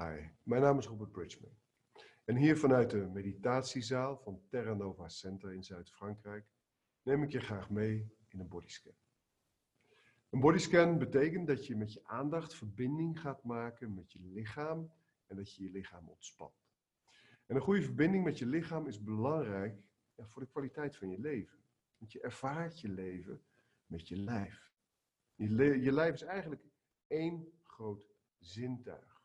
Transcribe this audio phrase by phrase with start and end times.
[0.00, 1.56] Hi, mijn naam is Robert Bridgman.
[2.24, 6.46] En hier vanuit de meditatiezaal van Terra Nova Center in Zuid-Frankrijk
[7.02, 8.94] neem ik je graag mee in een bodyscan.
[10.30, 14.92] Een bodyscan betekent dat je met je aandacht verbinding gaat maken met je lichaam
[15.26, 16.70] en dat je je lichaam ontspant.
[17.46, 19.82] En een goede verbinding met je lichaam is belangrijk
[20.16, 21.58] voor de kwaliteit van je leven.
[21.96, 23.42] Want je ervaart je leven
[23.86, 24.72] met je lijf.
[25.34, 26.62] Je, je lijf is eigenlijk
[27.06, 29.17] één groot zintuig.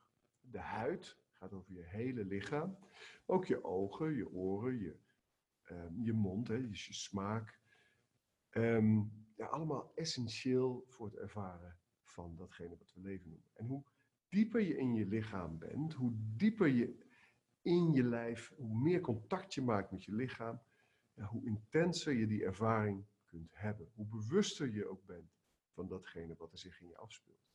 [0.52, 2.78] De huid gaat over je hele lichaam.
[3.26, 4.98] Ook je ogen, je oren, je,
[5.64, 7.60] ehm, je mond, hè, je, smaak.
[8.50, 9.02] Ehm,
[9.38, 13.50] allemaal essentieel voor het ervaren van datgene wat we leven noemen.
[13.54, 13.84] En hoe
[14.30, 17.12] dieper je in je lichaam bent, hoe dieper je
[17.62, 20.62] in je lijf, hoe meer contact je maakt met je lichaam,
[21.14, 23.92] hoe intenser je die ervaring kunt hebben.
[23.94, 25.32] Hoe bewuster je ook bent
[25.72, 27.52] van datgene wat er zich in je afspeelt.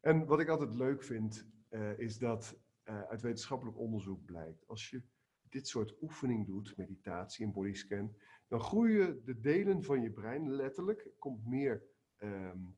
[0.00, 4.90] En wat ik altijd leuk vind, uh, is dat uh, uit wetenschappelijk onderzoek blijkt, als
[4.90, 5.02] je
[5.48, 8.16] dit soort oefening doet, meditatie en bodyscan,
[8.46, 11.82] dan groeien de delen van je brein letterlijk, er, komt meer,
[12.18, 12.76] um,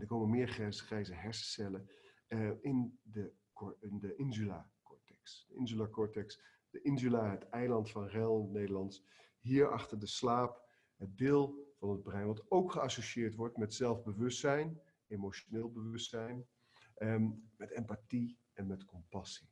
[0.00, 1.88] er komen meer grijze hersencellen
[2.28, 3.32] uh, in, de,
[3.80, 5.46] in de insula cortex.
[5.48, 9.04] De insula cortex, de insula, het eiland van Rel, Nederlands,
[9.38, 14.80] hier achter de slaap, het deel van het brein wat ook geassocieerd wordt met zelfbewustzijn,
[15.06, 16.46] emotioneel bewustzijn,
[17.02, 19.48] um, met empathie en met compassie.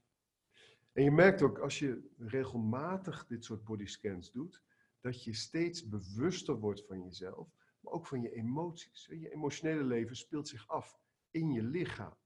[0.92, 4.62] En je merkt ook als je regelmatig dit soort bodyscans doet,
[5.00, 7.48] dat je steeds bewuster wordt van jezelf,
[7.80, 9.06] maar ook van je emoties.
[9.06, 10.98] Je emotionele leven speelt zich af
[11.30, 12.16] in je lichaam.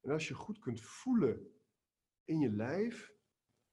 [0.00, 1.50] En als je goed kunt voelen
[2.24, 3.14] in je lijf,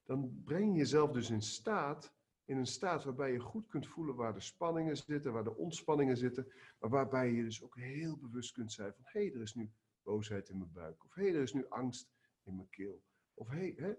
[0.04, 2.16] dan breng je jezelf dus in staat,
[2.46, 6.18] in een staat waarbij je goed kunt voelen waar de spanningen zitten, waar de ontspanningen
[6.18, 9.56] zitten, maar waarbij je dus ook heel bewust kunt zijn van, hé, hey, er is
[9.56, 9.72] nu
[10.04, 13.04] boosheid in mijn buik, of hé, hey, er is nu angst in mijn keel,
[13.34, 13.94] of hey, hè,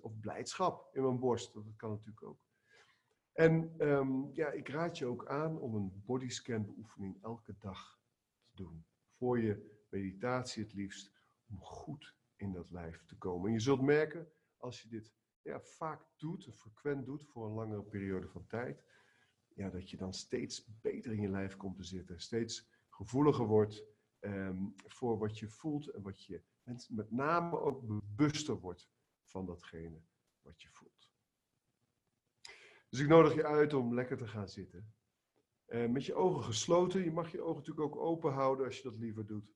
[0.00, 2.48] of blijdschap in mijn borst, dat kan natuurlijk ook.
[3.32, 8.00] En um, ja, ik raad je ook aan om een bodyscan beoefening elke dag
[8.42, 8.84] te doen.
[9.16, 11.12] Voor je meditatie het liefst,
[11.48, 13.46] om goed in dat lijf te komen.
[13.46, 15.12] En je zult merken, als je dit
[15.42, 18.84] ja, vaak doet, frequent doet, voor een langere periode van tijd,
[19.54, 22.20] ja, dat je dan steeds beter in je lijf komt te zitten.
[22.20, 23.84] Steeds gevoeliger wordt
[24.20, 26.42] um, voor wat je voelt en wat je
[26.88, 28.90] met name ook bewuster wordt
[29.24, 30.02] van datgene
[30.42, 31.10] wat je voelt.
[32.88, 34.94] Dus ik nodig je uit om lekker te gaan zitten.
[35.66, 37.04] Uh, met je ogen gesloten.
[37.04, 39.54] Je mag je ogen natuurlijk ook open houden als je dat liever doet.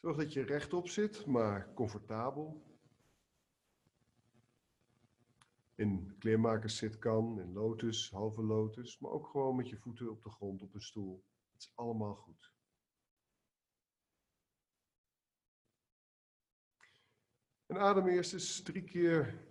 [0.00, 2.62] Zorg dat je rechtop zit, maar comfortabel.
[5.74, 10.30] In kleermakers kan, in lotus, halve lotus, maar ook gewoon met je voeten op de
[10.30, 11.24] grond op een stoel.
[11.74, 12.52] Allemaal goed.
[17.66, 19.46] En adem eerst eens drie keer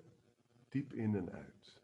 [0.69, 1.82] diep in en uit.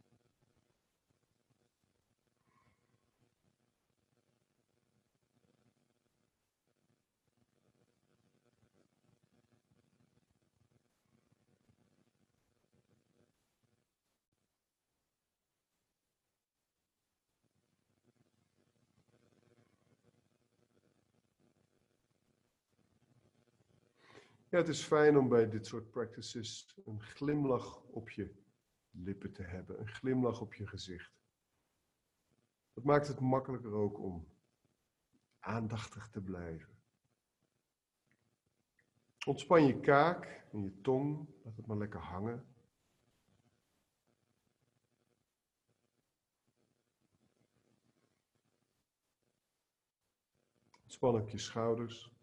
[24.49, 28.35] Ja, het is fijn om bij dit soort practices een glimlach op je
[28.91, 31.11] lippen te hebben, een glimlach op je gezicht.
[32.73, 34.27] Dat maakt het makkelijker ook om
[35.39, 36.77] aandachtig te blijven.
[39.25, 42.45] Ontspan je kaak en je tong, laat het maar lekker hangen.
[50.83, 52.18] Ontspan ook je schouders.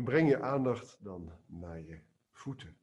[0.00, 2.00] En breng je aandacht dan naar je
[2.32, 2.78] voeten.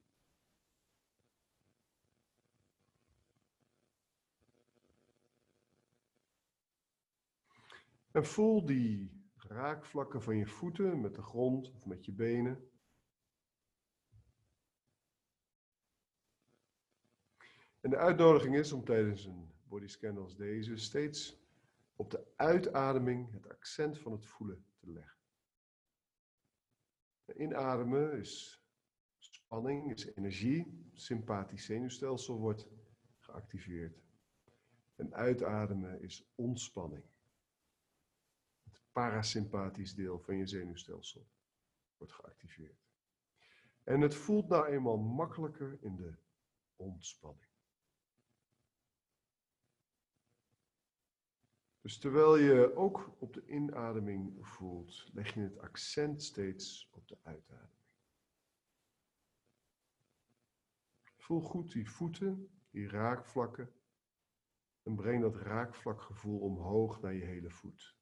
[8.12, 12.70] En voel die raakvlakken van je voeten met de grond of met je benen.
[17.82, 21.38] En de uitnodiging is om tijdens een bodyscan als deze steeds
[21.96, 25.17] op de uitademing het accent van het voelen te leggen.
[27.36, 28.62] Inademen is
[29.20, 30.90] spanning, is energie.
[30.94, 32.68] Sympathisch zenuwstelsel wordt
[33.20, 34.02] geactiveerd.
[34.96, 37.04] En uitademen is ontspanning.
[38.64, 41.28] Het parasympathisch deel van je zenuwstelsel
[41.98, 42.86] wordt geactiveerd.
[43.84, 46.14] En het voelt nou eenmaal makkelijker in de
[46.76, 47.47] ontspanning.
[51.88, 57.18] Dus terwijl je ook op de inademing voelt, leg je het accent steeds op de
[57.24, 57.86] uitademing.
[61.18, 63.74] Voel goed die voeten, die raakvlakken.
[64.84, 67.96] En breng dat raakvlakgevoel omhoog naar je hele voet.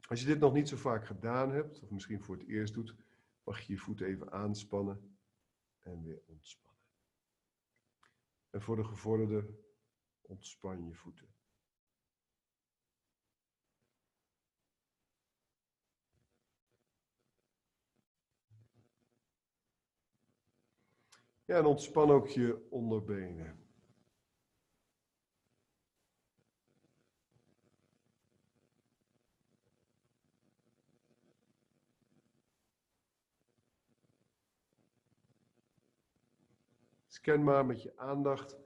[0.00, 2.94] Als je dit nog niet zo vaak gedaan hebt, of misschien voor het eerst doet,
[3.44, 5.16] mag je je voet even aanspannen
[5.78, 6.71] en weer ontspannen.
[8.52, 9.58] En voor de gevorderde,
[10.20, 11.34] ontspan je voeten.
[21.44, 23.61] Ja, en ontspan ook je onderbenen.
[37.22, 38.58] Scan maar met je aandacht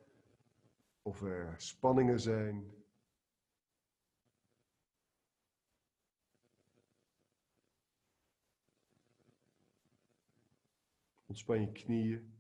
[1.03, 2.85] of er spanningen zijn.
[11.27, 12.35] Ontspan je knieën.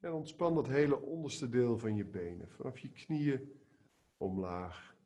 [0.00, 3.64] En ontspan dat hele onderste deel van je benen, vanaf je knieën
[4.16, 4.96] omlaag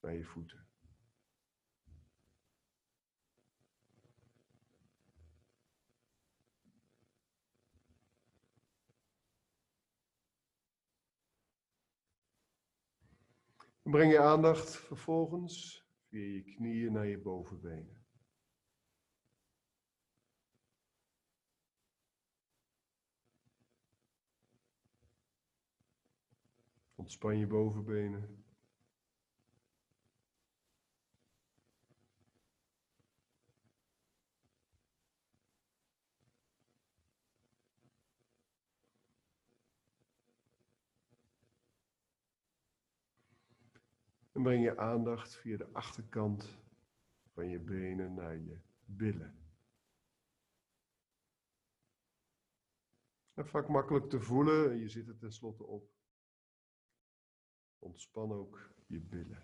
[0.00, 0.64] naar je voeten.
[13.84, 18.03] breng je aandacht vervolgens via je knieën naar je bovenbenen.
[27.04, 28.44] Ontspan je bovenbenen.
[44.32, 46.58] En breng je aandacht via de achterkant
[47.32, 49.38] van je benen naar je billen.
[53.34, 55.94] En vaak makkelijk te voelen, je zit er tenslotte op.
[57.84, 59.42] Ontspan ook je billen.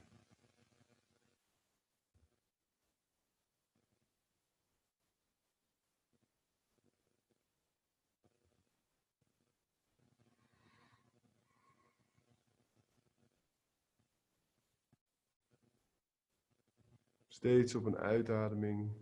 [17.29, 18.93] Steeds op een uitademing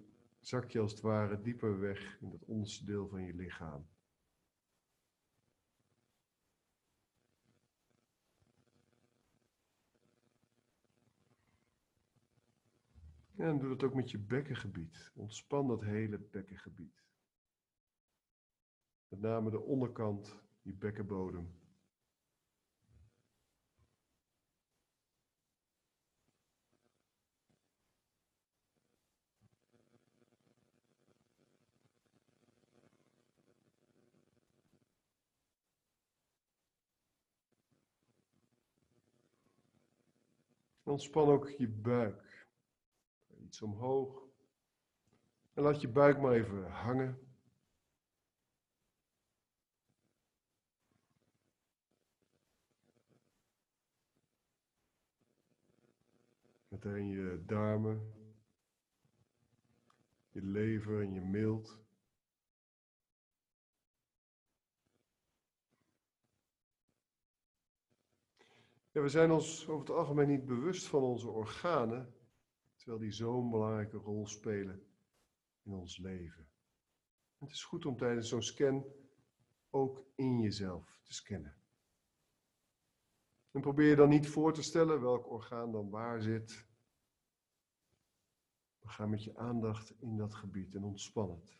[0.40, 3.86] zak je als het ware dieper weg in dat onderste deel van je lichaam.
[13.38, 15.10] En doe dat ook met je bekkengebied.
[15.14, 17.04] Ontspan dat hele bekkengebied.
[19.08, 21.56] Met name de onderkant, je bekkenbodem.
[40.82, 42.27] Ontspan ook je buik
[43.48, 44.22] iets omhoog.
[45.54, 47.18] En laat je buik maar even hangen.
[56.68, 58.12] Meteen je darmen,
[60.28, 61.78] je lever en je mild.
[68.90, 72.17] Ja, we zijn ons over het algemeen niet bewust van onze organen
[72.88, 74.86] terwijl die zo'n belangrijke rol spelen
[75.62, 76.48] in ons leven.
[77.38, 78.84] Het is goed om tijdens zo'n scan
[79.70, 81.56] ook in jezelf te scannen.
[83.50, 86.66] En probeer je dan niet voor te stellen welk orgaan dan waar zit.
[88.80, 91.58] Maar ga met je aandacht in dat gebied en ontspan het.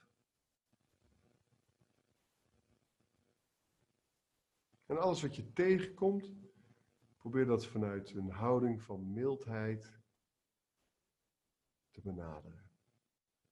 [4.87, 6.33] En alles wat je tegenkomt,
[7.17, 9.97] probeer dat vanuit een houding van mildheid
[12.03, 12.59] te benaderen.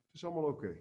[0.06, 0.76] Het is allemaal oké.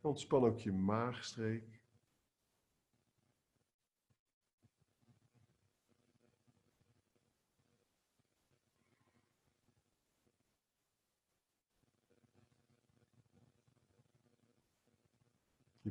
[0.00, 1.77] Ontspan ook je maagstreek.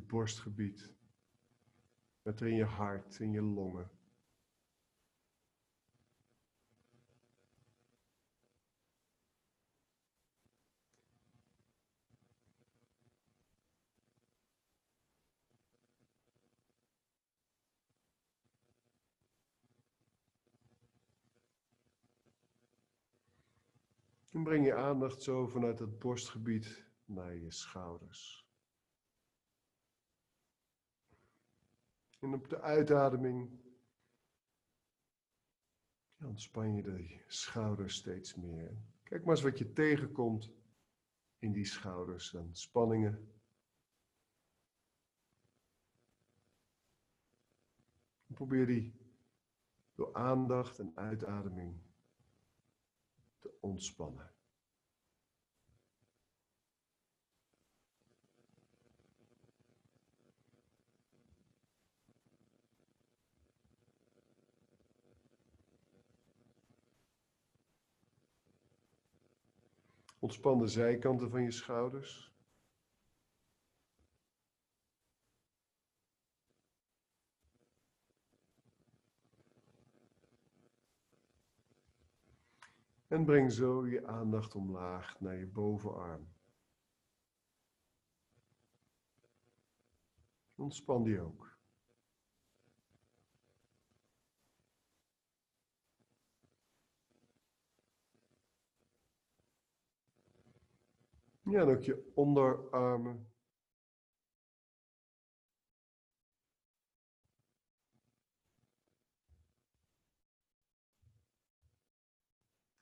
[0.07, 0.93] Borstgebied,
[2.21, 3.91] met in je hart, in je longen.
[24.37, 28.46] En breng je aandacht zo vanuit het borstgebied naar je schouders.
[32.19, 33.49] En op de uitademing
[36.23, 38.77] ontspan je de schouders steeds meer.
[39.03, 40.51] Kijk maar eens wat je tegenkomt
[41.39, 43.31] in die schouders en spanningen.
[48.37, 48.93] probeer die
[49.95, 51.81] door aandacht en uitademing
[53.39, 54.36] te ontspannen.
[70.19, 72.35] Ontspan de zijkanten van je schouders.
[83.07, 86.27] En breng zo je aandacht omlaag naar je bovenarm.
[90.55, 91.56] Ontspan die ook.
[101.49, 103.31] Ja, en ook je onderarmen.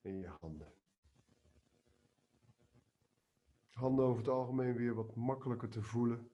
[0.01, 0.73] En je handen.
[3.69, 6.29] Handen over het algemeen weer wat makkelijker te voelen.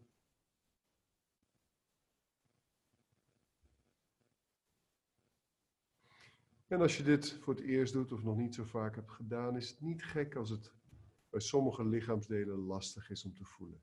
[6.68, 9.56] En als je dit voor het eerst doet of nog niet zo vaak hebt gedaan,
[9.56, 10.81] is het niet gek als het
[11.32, 13.82] bij sommige lichaamsdelen lastig is om te voelen.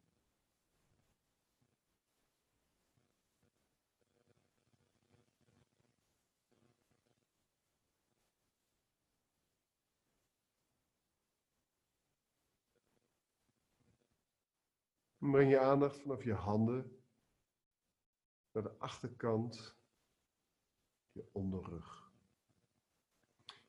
[15.31, 17.03] breng je aandacht vanaf je handen
[18.53, 19.77] naar de achterkant,
[21.13, 22.13] je onderrug.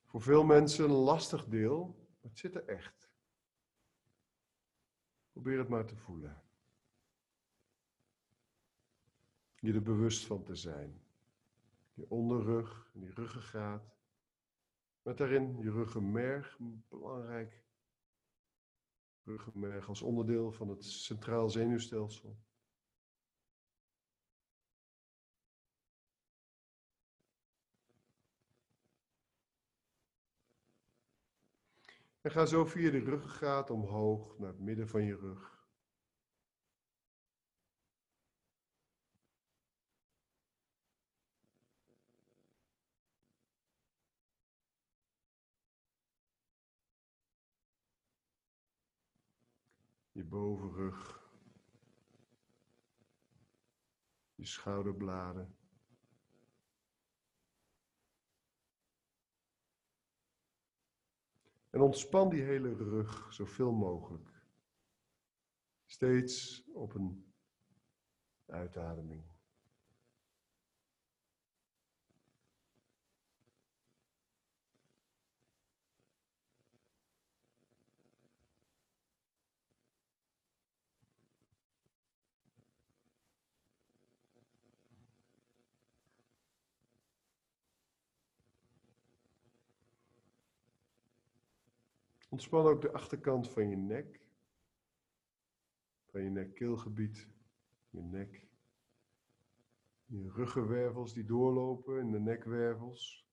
[0.03, 3.08] Voor veel mensen een lastig deel, maar het zit er echt.
[5.31, 6.43] Probeer het maar te voelen.
[9.59, 11.01] Je er bewust van te zijn.
[11.93, 13.97] Je onderrug en die ruggengraat.
[15.01, 16.57] Met daarin je ruggenmerg,
[16.87, 17.63] belangrijk
[19.23, 22.37] ruggenmerg als onderdeel van het centraal zenuwstelsel.
[32.21, 35.57] En ga zo via de ruggengraat omhoog naar het midden van je rug.
[50.11, 51.27] Je bovenrug.
[54.35, 55.58] Je schouderbladen.
[61.69, 64.29] En ontspan die hele rug zoveel mogelijk.
[65.85, 67.33] Steeds op een
[68.45, 69.23] uitademing.
[92.39, 94.19] Ontspan ook de achterkant van je nek.
[96.05, 97.27] Van je nek-keelgebied,
[97.89, 98.47] je nek.
[100.05, 103.27] Je ruggenwervels die doorlopen in de nekwervels.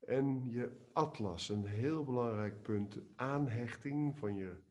[0.00, 4.62] En je atlas, een heel belangrijk punt, aanhechting van je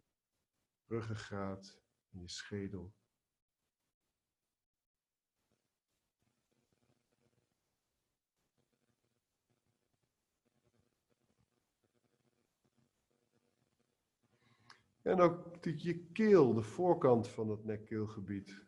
[0.88, 2.94] ruggengraat en je schedel.
[15.06, 18.64] En ook je keel, de voorkant van het nekkeelgebied.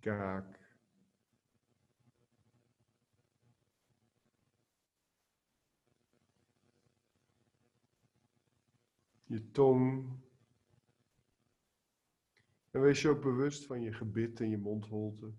[0.00, 0.58] kaak.
[9.24, 10.17] Je tong.
[12.70, 15.34] En wees je ook bewust van je gebit en je mondholte.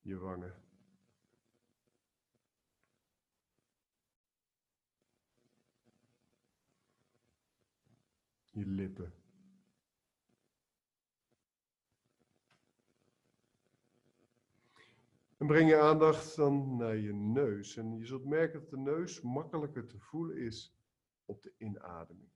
[0.00, 0.54] Je wangen.
[8.50, 9.25] Je lippen.
[15.46, 17.76] En breng je aandacht dan naar je neus.
[17.76, 20.74] En je zult merken dat de neus makkelijker te voelen is
[21.24, 22.30] op de inademing.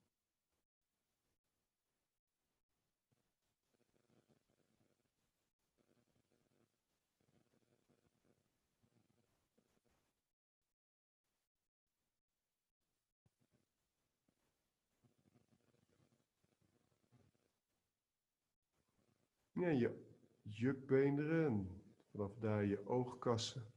[19.52, 20.04] Ja, je
[20.42, 21.79] jukbeenderen en
[22.10, 23.72] vanaf daar je oogkassen.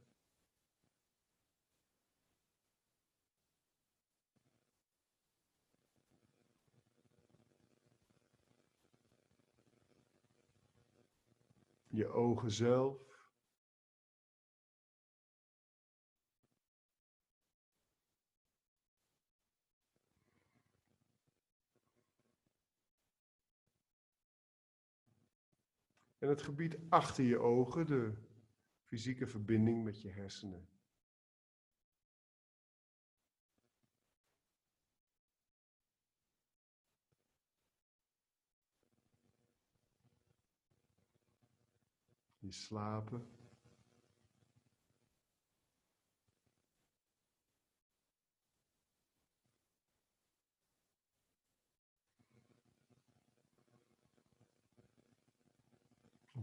[11.88, 13.13] Je ogen zelf.
[26.24, 28.14] En het gebied achter je ogen, de
[28.82, 30.68] fysieke verbinding met je hersenen.
[42.38, 43.33] Je slapen.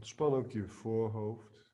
[0.02, 1.70] Ontspan ook je voorhoofd.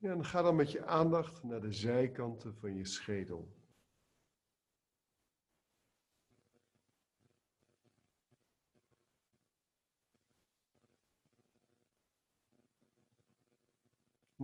[0.00, 3.63] En ga dan met je aandacht naar de zijkanten van je schedel.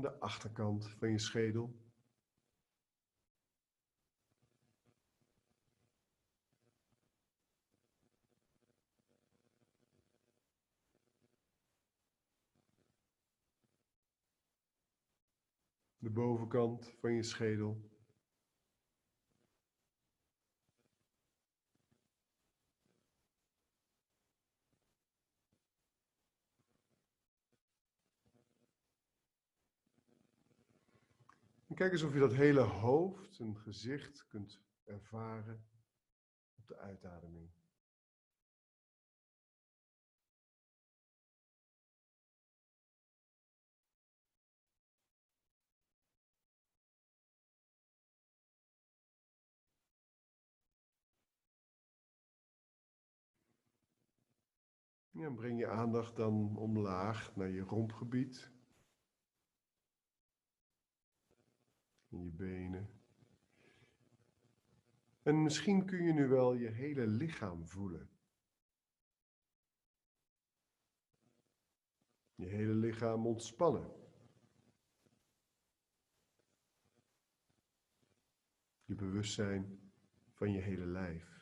[0.00, 1.74] De achterkant van je schedel.
[15.98, 17.89] De bovenkant van je schedel.
[31.70, 35.68] En kijk eens of je dat hele hoofd en gezicht kunt ervaren
[36.56, 37.50] op de uitademing.
[55.12, 58.59] En breng je aandacht dan omlaag naar je rompgebied.
[62.10, 62.90] In je benen.
[65.22, 68.10] En misschien kun je nu wel je hele lichaam voelen.
[72.34, 73.90] Je hele lichaam ontspannen.
[78.84, 79.92] Je bewustzijn
[80.32, 81.39] van je hele lijf.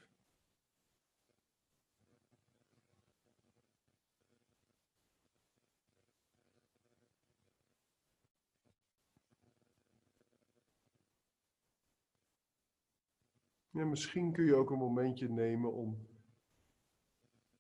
[13.79, 16.09] Ja, misschien kun je ook een momentje nemen om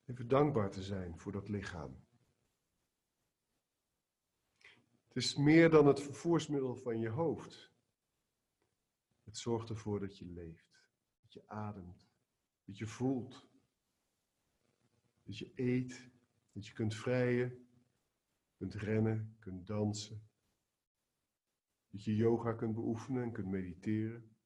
[0.05, 2.05] even dankbaar te zijn voor dat lichaam.
[5.09, 7.73] Het is meer dan het vervoersmiddel van je hoofd.
[9.25, 12.11] Het zorgt ervoor dat je leeft, dat je ademt,
[12.65, 13.49] dat je voelt,
[15.23, 16.11] dat je eet,
[16.53, 17.69] dat je kunt vrijen,
[18.57, 20.29] kunt rennen, kunt dansen,
[21.91, 24.37] dat je yoga kunt beoefenen en kunt mediteren.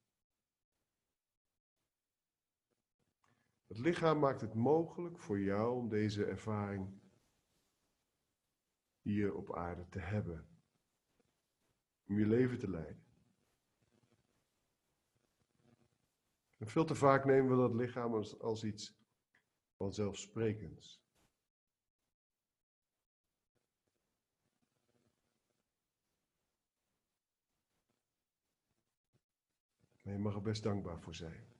[3.72, 7.00] Het lichaam maakt het mogelijk voor jou om deze ervaring
[9.02, 10.48] hier op aarde te hebben.
[12.06, 13.04] Om je leven te leiden.
[16.56, 18.96] En veel te vaak nemen we dat lichaam als, als iets
[19.76, 21.02] vanzelfsprekends.
[30.02, 31.51] Maar je mag er best dankbaar voor zijn.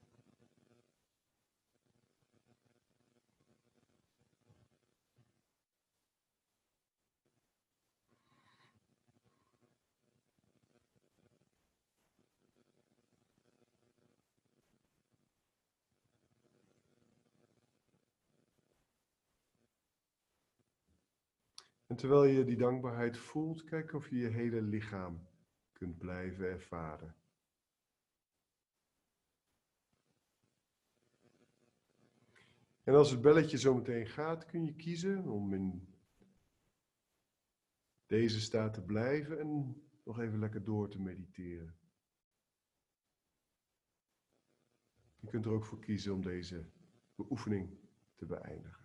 [21.93, 25.27] En terwijl je die dankbaarheid voelt, kijk of je je hele lichaam
[25.73, 27.15] kunt blijven ervaren.
[32.83, 35.95] En als het belletje zo meteen gaat, kun je kiezen om in
[38.07, 41.77] deze staat te blijven en nog even lekker door te mediteren.
[45.21, 46.71] Je kunt er ook voor kiezen om deze
[47.15, 47.79] beoefening
[48.15, 48.82] te beëindigen.